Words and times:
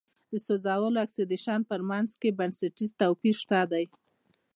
د 0.31 0.33
سوځولو 0.45 0.97
او 0.99 1.03
اکسیدیشن 1.05 1.59
په 1.69 1.75
منځ 1.89 2.11
کې 2.21 2.35
بنسټیز 2.39 2.91
توپیر 3.01 3.35
شته 3.41 3.59
دی. 3.71 3.85